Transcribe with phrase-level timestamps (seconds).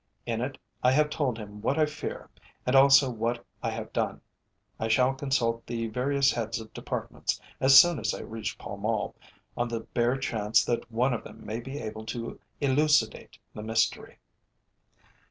[0.25, 2.31] "In it I have told him what I fear
[2.65, 4.19] and also what I have done.
[4.79, 9.13] I shall consult the various heads of Departments as soon as I reach Pall Mall,
[9.55, 14.17] on the bare chance that one of them may be able to elucidate the mystery.